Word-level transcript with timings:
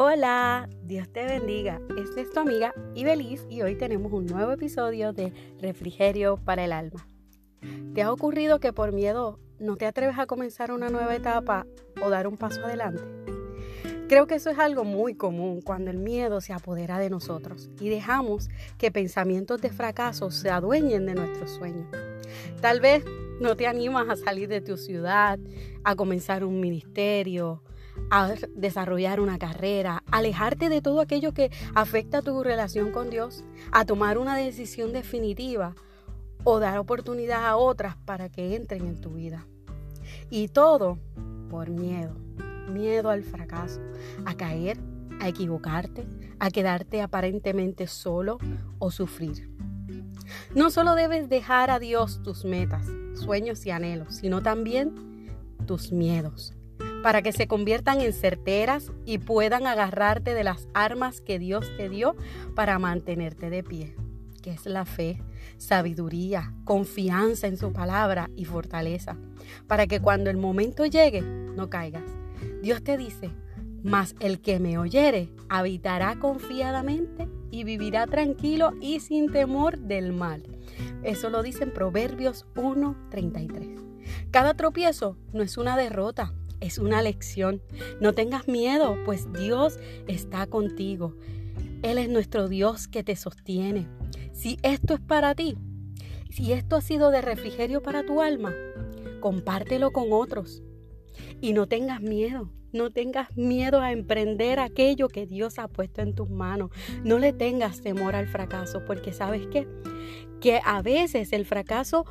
Hola, 0.00 0.68
Dios 0.84 1.08
te 1.12 1.24
bendiga. 1.24 1.80
Esta 2.00 2.20
es 2.20 2.30
tu 2.30 2.38
amiga 2.38 2.72
Ibeliz 2.94 3.44
y 3.50 3.62
hoy 3.62 3.74
tenemos 3.74 4.12
un 4.12 4.26
nuevo 4.26 4.52
episodio 4.52 5.12
de 5.12 5.32
Refrigerio 5.60 6.36
para 6.36 6.64
el 6.64 6.70
Alma. 6.70 7.04
¿Te 7.96 8.02
ha 8.02 8.12
ocurrido 8.12 8.60
que 8.60 8.72
por 8.72 8.92
miedo 8.92 9.40
no 9.58 9.74
te 9.74 9.86
atreves 9.86 10.16
a 10.16 10.26
comenzar 10.26 10.70
una 10.70 10.88
nueva 10.88 11.16
etapa 11.16 11.66
o 12.00 12.10
dar 12.10 12.28
un 12.28 12.36
paso 12.36 12.64
adelante? 12.64 13.02
Creo 14.08 14.28
que 14.28 14.36
eso 14.36 14.50
es 14.50 14.60
algo 14.60 14.84
muy 14.84 15.16
común 15.16 15.62
cuando 15.62 15.90
el 15.90 15.98
miedo 15.98 16.40
se 16.40 16.52
apodera 16.52 17.00
de 17.00 17.10
nosotros 17.10 17.68
y 17.80 17.88
dejamos 17.88 18.50
que 18.78 18.92
pensamientos 18.92 19.60
de 19.60 19.70
fracaso 19.70 20.30
se 20.30 20.48
adueñen 20.48 21.06
de 21.06 21.16
nuestros 21.16 21.50
sueños. 21.50 21.88
Tal 22.60 22.78
vez 22.78 23.04
no 23.40 23.56
te 23.56 23.66
animas 23.66 24.08
a 24.08 24.14
salir 24.14 24.48
de 24.48 24.60
tu 24.60 24.76
ciudad, 24.76 25.40
a 25.82 25.96
comenzar 25.96 26.44
un 26.44 26.60
ministerio, 26.60 27.64
a 28.10 28.34
desarrollar 28.54 29.20
una 29.20 29.38
carrera, 29.38 30.02
alejarte 30.10 30.68
de 30.68 30.80
todo 30.80 31.00
aquello 31.00 31.32
que 31.32 31.50
afecta 31.74 32.22
tu 32.22 32.42
relación 32.42 32.90
con 32.90 33.10
Dios, 33.10 33.44
a 33.72 33.84
tomar 33.84 34.18
una 34.18 34.36
decisión 34.36 34.92
definitiva 34.92 35.74
o 36.44 36.58
dar 36.60 36.78
oportunidad 36.78 37.46
a 37.46 37.56
otras 37.56 37.96
para 37.96 38.28
que 38.28 38.56
entren 38.56 38.86
en 38.86 39.00
tu 39.00 39.10
vida. 39.10 39.46
Y 40.30 40.48
todo 40.48 40.98
por 41.50 41.70
miedo, 41.70 42.14
miedo 42.70 43.10
al 43.10 43.22
fracaso, 43.22 43.80
a 44.24 44.34
caer, 44.34 44.78
a 45.20 45.28
equivocarte, 45.28 46.06
a 46.38 46.50
quedarte 46.50 47.02
aparentemente 47.02 47.86
solo 47.86 48.38
o 48.78 48.90
sufrir. 48.90 49.50
No 50.54 50.70
solo 50.70 50.94
debes 50.94 51.28
dejar 51.28 51.70
a 51.70 51.78
Dios 51.78 52.22
tus 52.22 52.44
metas, 52.44 52.86
sueños 53.14 53.64
y 53.66 53.70
anhelos, 53.70 54.16
sino 54.16 54.42
también 54.42 54.94
tus 55.66 55.92
miedos, 55.92 56.54
para 57.02 57.22
que 57.22 57.32
se 57.32 57.46
conviertan 57.46 58.00
en 58.00 58.12
certeras 58.12 58.92
y 59.04 59.18
puedan 59.18 59.66
agarrarte 59.66 60.34
de 60.34 60.44
las 60.44 60.68
armas 60.74 61.20
que 61.20 61.38
Dios 61.38 61.70
te 61.76 61.88
dio 61.88 62.16
para 62.54 62.78
mantenerte 62.78 63.50
de 63.50 63.62
pie, 63.62 63.94
que 64.42 64.50
es 64.52 64.66
la 64.66 64.84
fe, 64.84 65.22
sabiduría, 65.56 66.52
confianza 66.64 67.46
en 67.46 67.56
su 67.56 67.72
palabra 67.72 68.30
y 68.36 68.44
fortaleza, 68.44 69.16
para 69.66 69.86
que 69.86 70.00
cuando 70.00 70.30
el 70.30 70.36
momento 70.36 70.86
llegue 70.86 71.22
no 71.22 71.70
caigas. 71.70 72.04
Dios 72.62 72.82
te 72.82 72.96
dice, 72.96 73.30
mas 73.82 74.14
el 74.20 74.40
que 74.40 74.58
me 74.58 74.78
oyere 74.78 75.30
habitará 75.48 76.18
confiadamente 76.18 77.28
y 77.50 77.64
vivirá 77.64 78.06
tranquilo 78.06 78.72
y 78.80 79.00
sin 79.00 79.30
temor 79.30 79.78
del 79.78 80.12
mal. 80.12 80.42
Eso 81.02 81.30
lo 81.30 81.42
dice 81.42 81.64
en 81.64 81.72
Proverbios 81.72 82.46
1:33. 82.54 83.84
Cada 84.30 84.54
tropiezo 84.54 85.16
no 85.32 85.42
es 85.42 85.56
una 85.58 85.76
derrota, 85.76 86.32
es 86.60 86.78
una 86.78 87.02
lección. 87.02 87.62
No 88.00 88.14
tengas 88.14 88.48
miedo, 88.48 88.96
pues 89.04 89.32
Dios 89.32 89.78
está 90.06 90.46
contigo. 90.46 91.16
Él 91.82 91.98
es 91.98 92.08
nuestro 92.08 92.48
Dios 92.48 92.88
que 92.88 93.04
te 93.04 93.16
sostiene. 93.16 93.88
Si 94.32 94.58
esto 94.62 94.94
es 94.94 95.00
para 95.00 95.34
ti, 95.34 95.56
si 96.30 96.52
esto 96.52 96.76
ha 96.76 96.80
sido 96.80 97.10
de 97.10 97.22
refrigerio 97.22 97.82
para 97.82 98.04
tu 98.04 98.20
alma, 98.20 98.54
compártelo 99.20 99.92
con 99.92 100.12
otros. 100.12 100.62
Y 101.40 101.52
no 101.52 101.66
tengas 101.66 102.00
miedo, 102.00 102.52
no 102.72 102.90
tengas 102.90 103.36
miedo 103.36 103.80
a 103.80 103.92
emprender 103.92 104.60
aquello 104.60 105.08
que 105.08 105.26
Dios 105.26 105.58
ha 105.58 105.68
puesto 105.68 106.02
en 106.02 106.14
tus 106.14 106.30
manos. 106.30 106.70
No 107.04 107.18
le 107.18 107.32
tengas 107.32 107.80
temor 107.80 108.14
al 108.14 108.28
fracaso, 108.28 108.84
porque 108.84 109.12
sabes 109.12 109.46
qué? 109.48 109.66
Que 110.40 110.60
a 110.64 110.82
veces 110.82 111.32
el 111.32 111.46
fracaso 111.46 112.04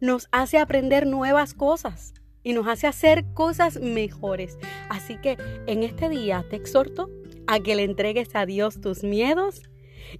nos 0.00 0.28
hace 0.32 0.58
aprender 0.58 1.06
nuevas 1.06 1.54
cosas 1.54 2.14
y 2.44 2.52
nos 2.52 2.68
hace 2.68 2.86
hacer 2.86 3.24
cosas 3.34 3.80
mejores. 3.80 4.58
Así 4.88 5.16
que 5.16 5.36
en 5.66 5.82
este 5.82 6.08
día 6.08 6.44
te 6.48 6.56
exhorto 6.56 7.10
a 7.48 7.58
que 7.58 7.74
le 7.74 7.82
entregues 7.82 8.36
a 8.36 8.46
Dios 8.46 8.80
tus 8.80 9.02
miedos 9.02 9.62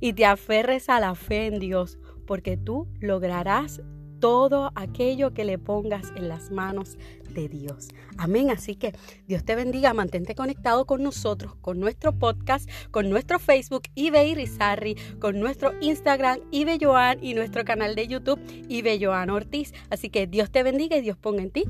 y 0.01 0.15
te 0.15 0.25
aferres 0.25 0.89
a 0.89 0.99
la 0.99 1.15
fe 1.15 1.47
en 1.47 1.61
Dios, 1.61 1.99
porque 2.27 2.57
tú 2.57 2.89
lograrás 3.01 3.81
todo 4.19 4.73
aquello 4.75 5.35
que 5.35 5.45
le 5.45 5.59
pongas 5.59 6.11
en 6.17 6.29
las 6.29 6.51
manos 6.51 6.97
de 7.35 7.49
Dios. 7.49 7.89
Amén. 8.17 8.51
Así 8.51 8.75
que 8.75 8.95
Dios 9.27 9.45
te 9.45 9.55
bendiga. 9.55 9.93
Mantente 9.93 10.35
conectado 10.35 10.87
con 10.87 11.03
nosotros, 11.03 11.57
con 11.57 11.79
nuestro 11.79 12.19
podcast, 12.19 12.71
con 12.91 13.11
nuestro 13.11 13.39
Facebook, 13.39 13.83
Ibe 13.95 14.35
Rizarri, 14.35 14.97
con 15.21 15.41
nuestro 15.41 15.73
Instagram, 15.83 16.39
Ibe 16.53 16.79
Joan 16.81 17.23
y 17.23 17.35
nuestro 17.35 17.67
canal 17.67 17.95
de 17.95 18.09
YouTube, 18.09 18.41
Ibe 18.69 18.99
Joan 18.99 19.29
Ortiz. 19.29 19.75
Así 19.91 20.09
que 20.09 20.27
Dios 20.27 20.51
te 20.51 20.63
bendiga 20.63 20.97
y 20.97 21.03
Dios 21.03 21.19
ponga 21.19 21.43
en 21.43 21.51
ti 21.51 21.65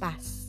paz. 0.00 0.43